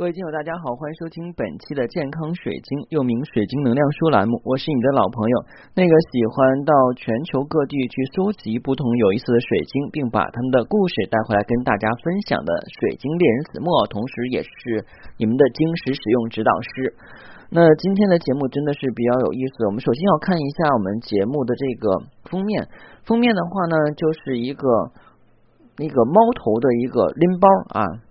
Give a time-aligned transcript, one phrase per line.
[0.00, 4.40] 各位听友，大家好，欢迎收听本期的健康水晶，又名水晶能量书栏目。
[4.48, 5.36] 我是你的老朋友，
[5.76, 12.48] 那个喜欢到全球各地去收集不同有意思的水晶，并把他们的故事带回来跟大家分享的
[12.80, 14.80] 水晶猎人子墨，同时也是
[15.20, 16.96] 你们的晶石使用指导师。
[17.52, 19.68] 那今天的节目真的是比较有意思。
[19.68, 21.84] 我们首先要看一下我们节目的这个
[22.24, 22.64] 封面，
[23.04, 24.64] 封面的话呢，就是一个
[25.76, 27.44] 那个猫头的一个拎包
[27.76, 28.08] 啊。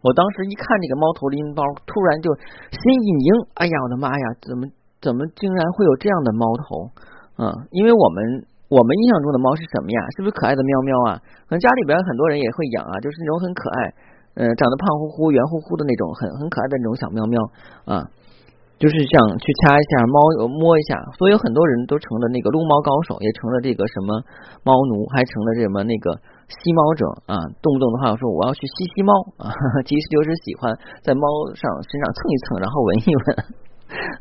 [0.00, 2.32] 我当时一看这个猫头拎包，突然就
[2.72, 3.26] 心一凝，
[3.60, 4.64] 哎呀，我的妈呀，怎么
[5.00, 6.90] 怎么竟然会有这样的猫头？
[7.36, 10.00] 嗯，因为我们我们印象中的猫是什么呀？
[10.16, 11.20] 是不是可爱的喵喵啊？
[11.48, 13.78] 可能家里边很多人也会养啊，就是那种很可爱，
[14.40, 17.36] 嗯，长得胖乎乎、圆乎乎的那种，很很可爱的那种小喵喵
[17.84, 18.08] 啊。
[18.80, 24.24] 就是想去掐一下猫，摸一下，所以很多人都成了那个撸猫高手，也成了这个什么
[24.64, 26.16] 猫奴，还成了什么那个
[26.50, 27.38] 吸猫者啊！
[27.62, 29.46] 动不动的话说我要去吸吸猫 啊，
[29.86, 30.74] 其实就是喜欢
[31.06, 31.22] 在猫
[31.54, 33.24] 上身上蹭一蹭，然后闻一闻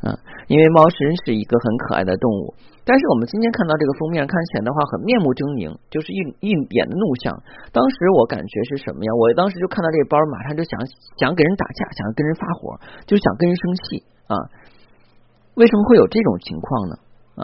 [0.06, 0.08] 啊。
[0.50, 7.30] 因为猫真是一个很可爱的动物，但是我们今天看到这个封面看起来的话，很面目狰狞，就是一一脸的怒相。
[7.70, 9.10] 当时我感觉是什么呀？
[9.14, 10.74] 我当时就看到这个包，马上就想
[11.22, 14.02] 想给人打架，想跟人发火，就想跟人生气。
[14.26, 14.34] 啊，
[15.54, 16.94] 为什么会有这种情况呢？
[17.38, 17.44] 啊，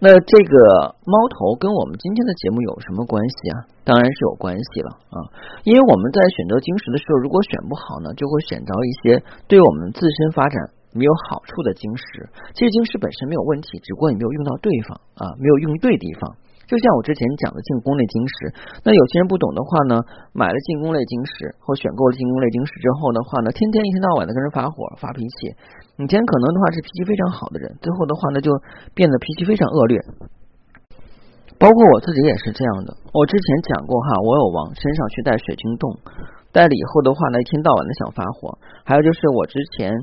[0.00, 3.56] 那这个猫头跟我们今天的节目有什么关系啊？
[3.84, 5.16] 当然是有关系了啊，
[5.64, 10.60] 因为我们在选择晶石的时候，如果选不好呢，就会选择一些对我们自身发展
[10.92, 12.28] 没有好处的晶石。
[12.52, 16.36] 其实晶石本身没有问题，只不过你没有用到对方啊，没有用对地方。
[16.74, 18.50] 就像我之前讲的进攻类晶石，
[18.82, 20.02] 那有些人不懂的话呢，
[20.34, 25.54] 买了进攻类晶石或选购了进攻类晶石之后的话呢，天天一天到晚的跟人发火发脾气，
[26.02, 28.50] 以前可能的话是脾气非常好的人，最后的话呢就
[28.90, 30.02] 变得脾气非常恶劣。
[31.62, 35.94] 包括我自己也是这样的，我之前讲过哈，我有往身上去带水晶洞，
[36.50, 39.94] 带了以后的话呢，一天到晚的想发火，还有就是我之前。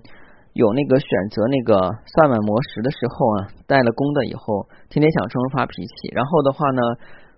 [0.54, 1.80] 有那个选择那个
[2.12, 6.82] 萨满魔石的时候啊，带了公的以后，天天想冲人发脾气，然后的话呢，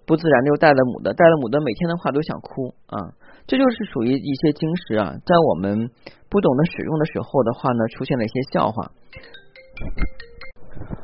[0.08, 3.14] 不自然就带了母的，带了母的每天的话都想哭啊，
[3.46, 5.94] 这就是属于一些晶石啊，在我们
[6.26, 8.90] 不懂得使用的时候的话呢，出现了一些笑话。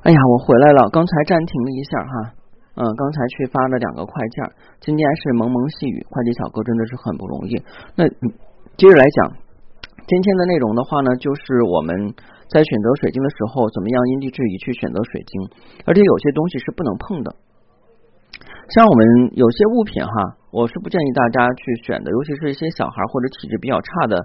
[0.01, 2.33] 哎呀，我回来了，刚才暂停了一下哈，
[2.73, 4.49] 嗯，刚才去发了两个快件，
[4.81, 7.61] 今天是蒙蒙细雨，快递小哥真的是很不容易。
[7.93, 8.09] 那
[8.77, 9.48] 接着来讲。
[10.09, 11.93] 今天的内容的话呢，就是我们
[12.49, 15.45] 在选择水晶的时候，怎么样因地制宜去选择水晶，
[15.85, 17.29] 而且有些东西是不能碰的。
[18.73, 19.05] 像我们
[19.37, 24.17] 有些物品哈，我是不建议大家去选的，尤其是一些小孩或者体质比较差的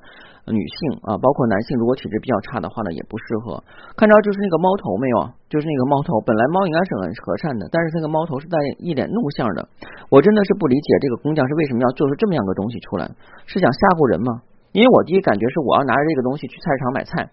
[0.48, 3.60] 女性啊，包括男性，如果体质比较差的话呢，也不适合。
[3.92, 5.28] 看着就是那个猫头没有？
[5.52, 9.68] 就是那个猫头，本来猫应该是很和善的，但是那个猫头是带一脸怒相的。
[10.08, 13.04] 我真的是不理解这个工匠是为什么要做出这么样个东西出来，
[13.44, 14.40] 是想吓唬人吗？
[14.74, 17.30] 因为我第一感觉是，我要拿着这个东西去菜市场买菜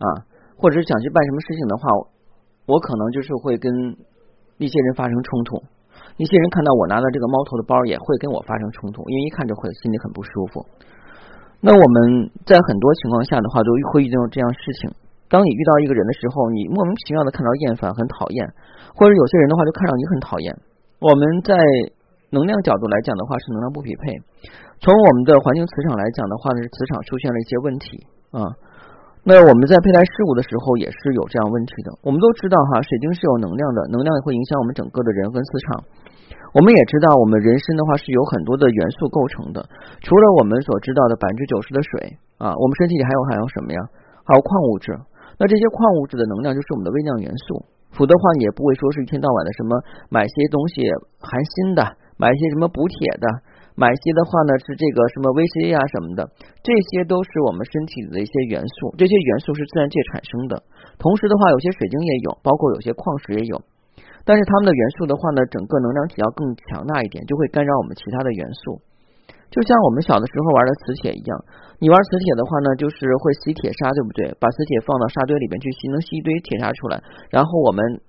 [0.00, 0.24] 啊，
[0.56, 1.84] 或者是想去办什么事情的话，
[2.64, 3.68] 我可能就是会跟
[4.56, 5.60] 一些人发生冲突。
[6.16, 10.64] 一些人看到我拿的这个猫头的包，也会跟我发生冲突，因为一看就会心里很不舒服。
[11.60, 14.88] 那我们在很多情况下的话，都会遇到这样事情。
[15.28, 18.48] 当你遇到一个人的时候，你莫名其妙的看到厌烦、很讨厌，
[18.96, 20.48] 或者有些人的话就看到你很讨厌。
[20.98, 21.54] 我们在
[22.30, 24.16] 能量角度来讲的话，是能量不匹配。
[24.78, 27.86] 从我们的环境磁场来讲的话呢，是磁场出现了一些问题
[28.30, 28.40] 啊。
[29.20, 31.92] 那我们在佩戴事物的时候也是有这样问题的。
[32.00, 35.84] 我们都知道哈，水晶是有能量的，能量也会影响我们整个的人跟磁场。
[36.56, 39.60] 我们也知道，我们人身的话是有很多的元素构成的，
[40.00, 43.80] 除了我们所知道的百分之九十的水啊，我们身体里还有还有什么呀？
[44.24, 44.96] 还有矿物质。
[45.36, 47.64] 那这些矿物质的能量就是我们的微量元素。
[47.92, 50.82] 否则的话，也不会说是一天到晚的什么买些东西
[51.18, 51.82] 含锌的，
[52.16, 53.26] 买一些什么补铁的。
[53.78, 56.28] 买一些的话呢是这个什么 VC 啊什么的，
[56.60, 60.60] 这些都是我们身体的一些元素，这些元素是自然界产生的。
[60.98, 63.62] 同时的话，有些水晶也有，包括有些矿石也有，
[64.26, 68.82] 但是它们的元素的话呢，整个能量体要更强大一点，就会干扰我们其他的元素。
[69.50, 71.34] 就像我们小的时候玩的磁铁一样，
[71.78, 74.32] 你玩磁铁的话呢，就是会吸铁砂，对不对？
[74.38, 78.00] 把磁铁放到沙堆里面去吸，能吸一堆铁砂出来，然后我们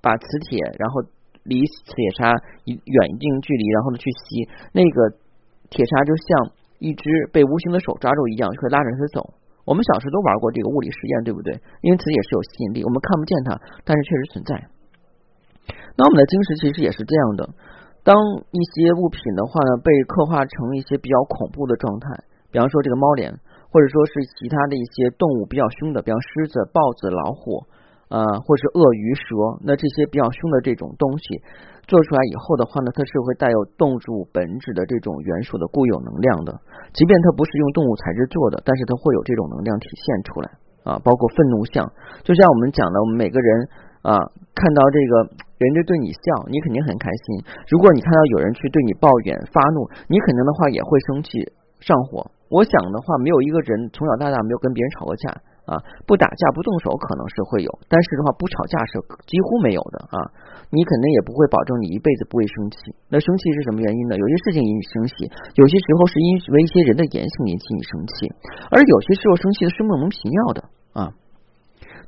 [0.00, 1.02] 把磁铁，然后。
[1.44, 2.32] 离铁砂
[2.64, 5.12] 远一定距离，然后呢去吸那个
[5.68, 7.04] 铁砂，就像一只
[7.34, 9.34] 被无形的手抓住一样，会拉着它走。
[9.66, 11.52] 我们小时候都玩过这个物理实验，对不对？
[11.82, 14.56] 因为磁铁是有吸引力，我们看不见它，但是确实存在。
[16.00, 17.44] 那我们的晶石其实也是这样的。
[18.04, 18.12] 当
[18.52, 22.12] 一些物品的话呢，被刻画成一些比较恐怖的状态，
[22.52, 23.32] 比方说这个猫脸，
[23.72, 27.64] 或者说是其他的一些动物比较凶的，比方狮子、豹子、老虎
[28.12, 29.24] 啊，或是鳄鱼、蛇，
[29.64, 31.40] 那这些比较凶的这种东西
[31.88, 36.52] 做出来以后的话呢，它是会带有动物本质的这种元素的固有能量的。
[36.92, 40.48] 即便它不是用动物材质做的，但是它会有这种能量体现出来
[40.84, 41.00] 啊。
[41.00, 41.88] 包括愤怒像，
[42.20, 43.68] 就像我们讲的，我们每个人
[44.04, 44.20] 啊，
[44.52, 45.12] 看到这个
[45.56, 47.40] 人家对你笑，你肯定很开心；
[47.72, 51.40] 如果你看到有人去对你抱怨、发怒，你肯定的话也会生气、
[51.80, 52.20] 上火。
[52.52, 55.32] 我想的话，没有一个人从小到大没有跟别人吵过架。
[55.64, 60.20] 啊，不打架不动手可能是会有，但是的话不吵架是几乎没有的啊。
[60.68, 62.76] 你肯定也不会保证你一辈子不会生气。
[63.08, 64.12] 那生气是什么原因呢？
[64.12, 65.24] 有些事情引起生气，
[65.56, 68.28] 有些时候是因为一些人的言行引起你生气，
[68.68, 70.60] 而有些时候生气的是莫名其妙的
[70.92, 71.08] 啊。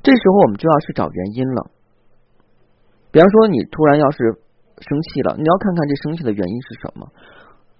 [0.05, 1.65] 这时候我们就要去找原因了。
[3.17, 4.29] 比方说你突然要是
[4.77, 7.01] 生气了，你要看看这生气的原因是什么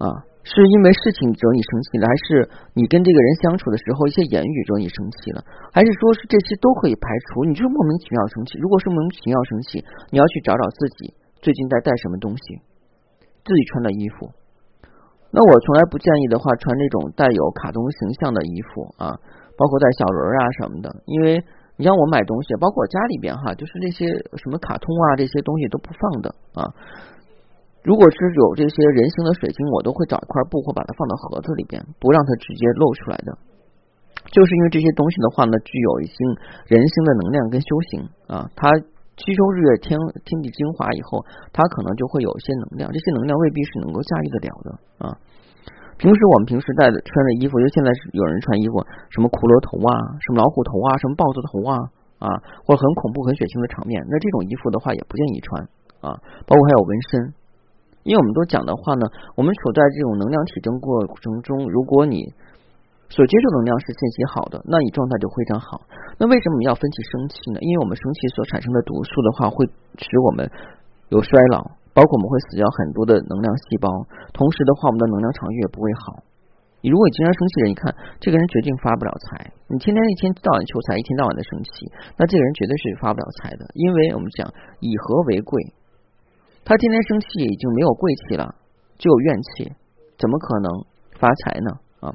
[0.01, 0.09] 啊。
[0.41, 7.45] 是因为事情惹你生气了，还是你跟这个人相处的时候一些言语惹你生气了，还是说是这些都可以排除？
[7.45, 8.57] 你就是莫名其妙生气。
[8.57, 12.57] 如果是莫名其妙生气，你要去找找自己最近在带什么东西，
[13.45, 14.33] 自己穿的衣服。
[15.29, 19.13] 那我从来不建议的话穿那种带有卡通形象的衣服啊，
[19.53, 21.43] 包括带小人啊什么的，因为
[21.77, 26.65] 你像我买东西，包括家里边哈，就是那些什么卡通啊这些东西都不放的啊。
[27.85, 33.37] 如果是有这些人形的水晶，我都会找一块布或把它放到盒子里边，不让它直接露出来的。
[34.33, 36.13] 就是因为这些东西的话呢，具有一些
[36.65, 38.67] 人形的能量跟修行啊，它
[39.15, 39.95] 吸收日月天
[40.25, 41.23] 天地精华以后，
[41.53, 44.69] 它可能就会有一些能量，这些能量未必是能够驾驭得了的
[45.05, 45.17] 啊。
[45.97, 49.91] 平时我们平时戴的穿的衣服，就现在是有人穿衣服，什么骷髅头啊，
[50.21, 51.73] 什么老虎头啊，什么豹子头啊
[52.21, 52.27] 啊，
[52.65, 55.65] 或者很恐怖、很血腥的场面，那这种衣服的话也不建议穿
[56.05, 56.13] 啊，
[56.45, 57.33] 包括还有纹身。
[58.07, 59.03] 因为我们都讲的话呢，
[59.35, 62.31] 我们处在这种能量体征过程中，如果你
[63.09, 65.81] 所接受能量是信息好的，那你状态就非常好。
[66.15, 67.59] 那为什么要分析生气呢？
[67.59, 69.67] 因为我们生气所产生的毒素的话，会
[69.99, 70.49] 使我们
[71.09, 71.67] 有衰老，
[71.97, 73.89] 包括我们会死掉很多的能量细胞。
[74.29, 76.21] 同时的话，我们的能量场域也不会好。
[76.85, 77.89] 你如果经常生气的人，你看
[78.21, 79.49] 这个人决定发不了财。
[79.65, 81.89] 你天天一天到晚求财，一天到晚的生气，
[82.21, 83.65] 那这个人绝对是发不了财的。
[83.73, 84.45] 因为我们讲
[84.79, 85.73] 以和为贵。
[86.61, 88.53] 他天天生气，已经没有贵气了，
[89.01, 89.73] 就有怨气，
[90.21, 90.69] 怎么可能
[91.17, 91.69] 发财呢？
[92.05, 92.13] 啊！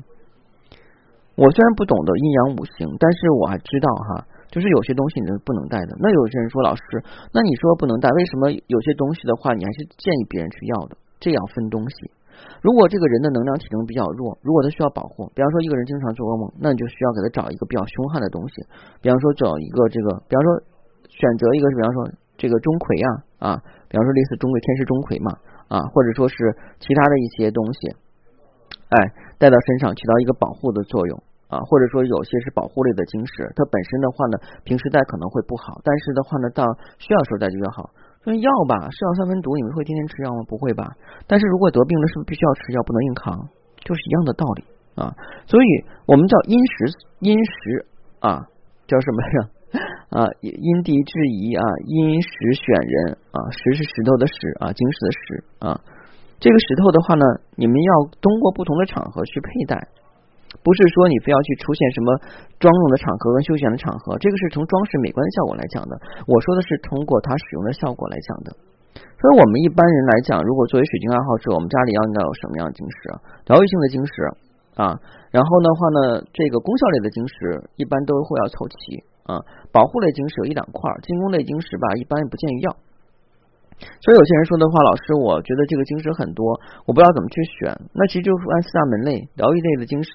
[1.34, 5.96] 我虽然不懂得阴阳五行，但是我还知道哈，就是有些东西你是不能带的。
[5.98, 6.84] 那有些人说，老师，
[7.32, 10.96] 那你说不能带，为什么有些东西的话，你还是建议别人去要的？
[11.18, 11.96] 这要分东西。
[12.60, 18.60] 如果这个人的能量体征比较弱，如果他需要保护，比方说一个人经常做噩梦，那你就需要给他找一个比较凶悍的东西，
[19.00, 20.48] 比方说找一个这个，比方说
[21.08, 21.96] 选择一个，比方说
[22.36, 23.08] 这个钟馗呀
[23.38, 23.62] 啊。
[23.88, 25.36] 比方说类似钟馗天师钟馗嘛
[25.68, 26.34] 啊，或者说是
[26.80, 27.92] 其他的一些东西，
[28.88, 28.96] 哎，
[29.36, 31.12] 带到身上起到一个保护的作用
[31.52, 36.64] 啊，或者说有些是保护类的晶石，它本身的话呢，平时戴可能会不好，但是的话呢，到
[36.96, 37.92] 需要时候戴就要好。
[38.24, 40.40] 说药吧，是药三分毒，你们会天天吃药吗？
[40.48, 40.88] 不会吧？
[41.26, 43.36] 但是如果得病了，是不是必须要吃药，不能硬扛？
[43.84, 44.64] 就是一样的道理
[44.94, 45.12] 啊。
[45.44, 45.66] 所以
[46.06, 46.74] 我们叫因时
[47.18, 47.84] 因时
[48.20, 48.46] 啊，
[48.86, 49.38] 叫什么呀？
[50.22, 55.80] 啊，因地制宜啊，因时选人啊，石是石头的石啊，晶石的石啊。
[56.38, 57.24] 这个石头的话呢，
[57.56, 59.88] 你们要通过不同的场合去佩戴，
[60.60, 62.12] 不是说你非要去出现什么
[62.60, 65.96] 庄重的场合跟休闲的场合，这个是从装饰美观的效果来讲的。
[66.28, 68.52] 我说的是通过它使用的效果来讲的。
[68.92, 72.96] 所以我们一般人来讲，如果作为水晶爱好者，我们家里要应该有什么样的晶石？
[73.46, 74.12] 疗愈性的晶石
[74.76, 74.98] 啊，
[75.30, 76.00] 然后的话呢，
[76.34, 79.02] 这个功效类的晶石一般都会要凑齐。
[79.22, 79.38] 啊，
[79.70, 82.76] 保护类晶石有一两块，进攻类晶石吧，一般不建议要。
[84.00, 86.42] 所以有些人说的话，老师，我觉得这个晶石很多，
[86.86, 87.72] 我不知道怎么去选。
[87.94, 90.10] 那其实就是按四大门类，疗愈类的晶石、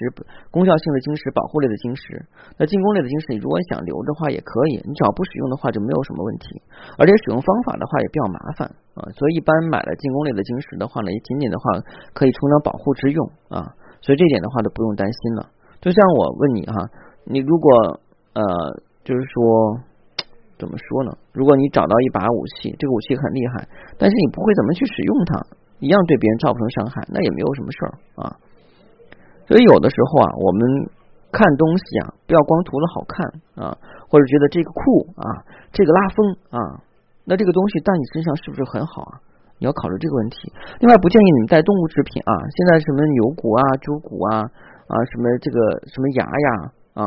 [0.51, 2.23] 功效性的晶石、保护类的晶石。
[2.57, 6.61] 那进攻类的晶石，你如果想留的话也可以，你只要不使用的话就没有什么问题。
[6.97, 11.79] 而且使用方法的话也比较麻烦啊，所以一般买了进攻类的晶石的话呢，也仅仅的话
[12.13, 13.73] 可以充当保护之用啊。
[14.01, 15.49] 所以这点的话都不用担心了。
[15.81, 16.89] 就像我问你哈，
[17.25, 18.01] 你如果
[18.33, 18.43] 呃。
[19.07, 19.79] 就是说，
[20.57, 21.11] 怎么说呢？
[21.33, 25.45] 如果你找到一把武器，这个武器很厉害，但是你不会怎么去使用它，
[25.79, 28.35] 一样对别人造不成伤害，那也没有什么事儿啊。
[29.45, 30.89] 所以有的时候啊，我们
[31.31, 33.77] 看东西啊，不要光图了好看啊，
[34.09, 36.17] 或者觉得这个酷啊，这个拉风
[36.49, 36.59] 啊，
[37.23, 39.21] 那这个东西在你身上是不是很好啊？
[39.59, 40.53] 你要考虑这个问题。
[40.79, 44.41] 另外，不建议你们带动物制品啊，现在什么牛骨啊、猪骨啊
[44.85, 47.03] 啊，什么这个什么牙呀啊。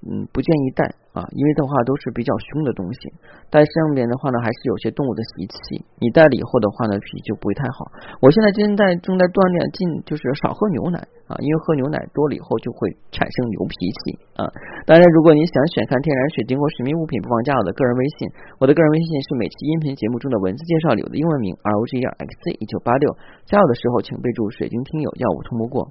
[0.00, 3.10] 嗯，不建议带啊，因为的话都是比较凶的东西，
[3.50, 7.90] 带上面的话呢还是有些动物的习气，你带了以后的话呢脾气就不会太好。
[8.22, 14.00] 我现在正在正在锻炼，进就是少喝牛奶啊，因为喝牛奶多了以后就会产生牛脾气
[14.38, 14.46] 啊。
[14.86, 18.30] 当然，如果你想选看天然水晶或神秘物品，不妨加我的个人微信，
[18.62, 23.10] 我的个人微信是每期音频节目中的文字介绍里的英文名 R O G E R X C 一九八六。
[23.50, 25.90] 加我的时候请备注水晶听友，要我通不过。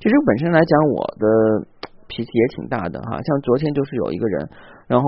[0.00, 1.68] 其实本身来讲，我的。
[2.08, 4.48] 脾气也挺大的哈，像昨天就是有一个人，
[4.86, 5.04] 然后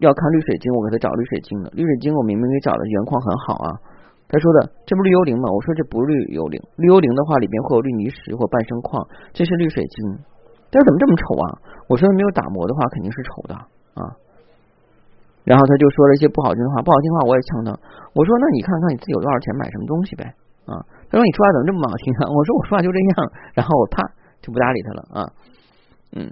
[0.00, 3.68] 要看绿水晶，我给他找绿水晶的，绿水晶我明明给找的原矿很好啊，
[4.28, 5.50] 他说的这不绿幽灵吗？
[5.52, 10.18] 我说这不是绿幽灵，绿幽灵的话里边会有绿泥石或半生矿，这是绿水晶，
[10.72, 11.46] 他说怎么这么丑啊？
[11.88, 13.54] 我说没有打磨的话肯定是丑的
[13.98, 14.02] 啊，
[15.44, 17.76] 然后他就说了一些不好听的话，不好听的话我也呛他，
[18.14, 20.24] 我说那你看看你自己有多少钱买什么东西呗
[20.64, 20.80] 啊，
[21.10, 22.30] 他说你说话怎么这么不好听啊？
[22.30, 23.12] 我说我说话就这样，
[23.52, 24.00] 然后我啪
[24.40, 25.20] 就不搭理他了啊。
[26.12, 26.30] 嗯，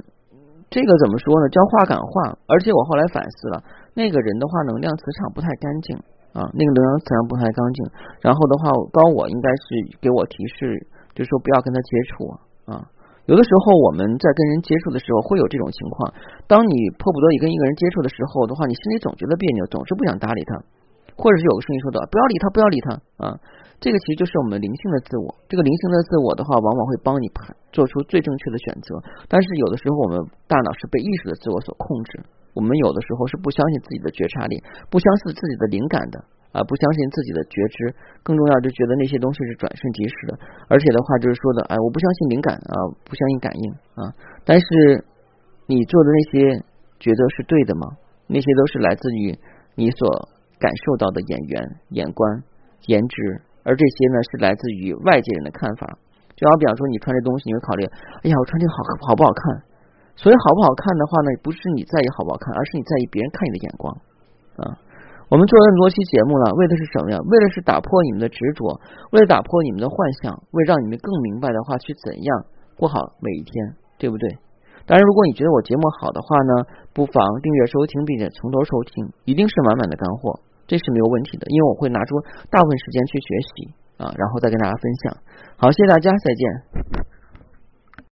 [0.71, 1.49] 这个怎么说呢？
[1.49, 3.63] 叫话感化，而且我后来反思了，
[3.95, 5.97] 那个人的话能量磁场不太干净
[6.33, 7.79] 啊，那个能量磁场不太干净。
[8.21, 12.29] 然后的话，高我应该是给我提示，就说不要跟他接触
[12.73, 12.87] 啊。
[13.29, 16.15] 有的时候我们在跟人接触的时候会有这种情况，
[16.49, 20.57] 当你迫不得已跟一个人接触的时候的话，你心里总觉得别扭，总是不想搭理他，
[21.19, 22.87] 或者是有个声音说的不要理他，不要理他
[23.27, 23.35] 啊。
[23.83, 28.99] 这个其实就是我们灵性的自我，这个灵性的自我的话，往往会帮你判做出最正确的选择。
[29.31, 32.19] 但是有的时候，我们大脑是被意识的自我所控制，
[32.55, 34.59] 我们有的时候是不相信自己的觉察力，
[34.91, 36.19] 不相信自己的灵感的
[36.51, 37.95] 啊，不相信自己的觉知。
[38.27, 40.39] 更重要，就觉得那些东西是转瞬即逝的。
[40.67, 42.75] 而且的话，就是说的，哎，我不相信灵感啊，
[43.07, 44.11] 不相信感应啊。
[44.43, 44.67] 但是
[45.71, 46.65] 你做的那些
[46.99, 47.87] 觉得是对的吗？
[48.27, 49.39] 那些都是来自于
[49.79, 52.43] 你所感受到的眼缘、眼观、
[52.87, 53.43] 颜值。
[53.65, 55.99] 而这些呢，是来自于外界人的看法。
[56.37, 57.85] 就好比方说，你穿这东西，你会考虑，
[58.23, 58.77] 哎呀，我穿这个好
[59.09, 59.43] 好不好看？
[60.15, 63.91] 所以好不好看的话呢，不是你在意好不好看，而是你在意别人看你的眼光
[64.59, 64.79] 啊。
[65.29, 67.19] 我们做了那么多期节目了，为的是什么呀？
[67.21, 68.81] 为的是打破你们的执着，
[69.13, 72.45] 为了打破你们的幻想，为让你们更明白的话，去怎样
[72.79, 74.39] 过好每一天，对不对？
[74.87, 76.53] 当然，如果你觉得我节目好的话呢，
[76.95, 80.41] 不妨订阅收听，并且从头收听，一定是满满的干货。
[80.69, 82.15] 这是没有问题的，因为我会拿出
[82.53, 85.17] 大部分时间去学习啊，然后再跟大家分享。
[85.57, 87.18] 好，谢谢大家，再见。